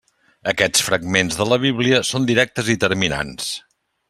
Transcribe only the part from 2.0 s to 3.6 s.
són directes i terminants.